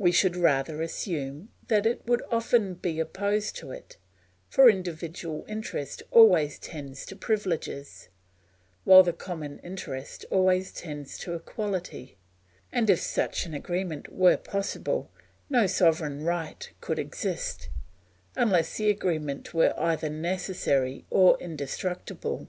We 0.00 0.10
should 0.10 0.34
rather 0.34 0.82
assume 0.82 1.50
that 1.68 1.86
it 1.86 2.04
will 2.04 2.18
often 2.32 2.74
be 2.74 2.98
opposed 2.98 3.54
to 3.58 3.70
it; 3.70 3.98
for 4.48 4.68
individual 4.68 5.44
interest 5.48 6.02
always 6.10 6.58
tends 6.58 7.06
to 7.06 7.14
privileges, 7.14 8.08
while 8.82 9.04
the 9.04 9.12
common 9.12 9.60
interest 9.60 10.24
always 10.28 10.72
tends 10.72 11.16
to 11.18 11.34
equality, 11.34 12.18
and 12.72 12.90
if 12.90 13.00
such 13.00 13.46
an 13.46 13.54
agreement 13.54 14.12
were 14.12 14.36
possible, 14.36 15.08
no 15.48 15.68
sovereign 15.68 16.24
right 16.24 16.68
could 16.80 16.98
exist, 16.98 17.68
unless 18.34 18.76
the 18.76 18.90
agreement 18.90 19.54
were 19.54 19.72
either 19.78 20.08
necessary 20.10 21.04
or 21.10 21.38
indestructible. 21.38 22.48